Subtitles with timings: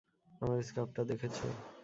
[0.41, 1.37] আমার স্কার্ফটা দেখেছ?